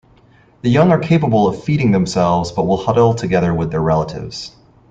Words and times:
The 0.63 0.69
young 0.71 0.89
are 0.89 0.97
capable 0.97 1.47
of 1.47 1.63
feeding 1.63 1.91
themselves 1.91 2.51
but 2.51 2.65
will 2.65 2.77
huddle 2.77 3.13
together 3.13 3.53
with 3.53 3.69
their 3.69 3.83
relatives. 3.83 4.51